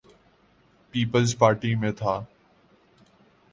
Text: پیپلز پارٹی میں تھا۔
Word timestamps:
پیپلز 0.93 1.37
پارٹی 1.37 1.75
میں 1.75 1.91
تھا۔ 1.91 2.19